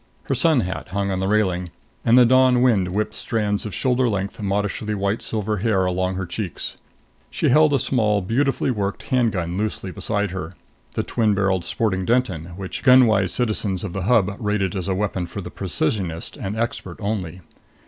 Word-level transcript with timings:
Her 0.23 0.33
sun 0.33 0.61
hat 0.61 0.87
hung 0.87 1.11
on 1.11 1.19
the 1.19 1.27
railing, 1.27 1.69
and 2.03 2.17
the 2.17 2.25
dawn 2.25 2.63
wind 2.63 2.87
whipped 2.87 3.13
strands 3.13 3.67
of 3.67 3.75
shoulder 3.75 4.09
length, 4.09 4.41
modishly 4.41 4.95
white 4.95 5.21
silver 5.21 5.57
hair 5.57 5.85
along 5.85 6.15
her 6.15 6.25
cheeks. 6.25 6.77
She 7.29 7.49
held 7.49 7.71
a 7.71 7.77
small, 7.77 8.19
beautifully 8.23 8.71
worked 8.71 9.03
handgun 9.09 9.55
loosely 9.59 9.91
beside 9.91 10.31
her 10.31 10.55
the 10.95 11.03
twin 11.03 11.35
barrelled 11.35 11.63
sporting 11.63 12.03
Denton 12.03 12.45
which 12.57 12.81
gunwise 12.81 13.31
citizens 13.31 13.83
of 13.83 13.93
the 13.93 14.01
Hub 14.09 14.35
rated 14.39 14.75
as 14.75 14.87
a 14.87 14.95
weapon 14.95 15.27
for 15.27 15.39
the 15.39 15.51
precisionist 15.51 16.35
and 16.35 16.57
expert 16.57 16.97
only. 16.99 17.41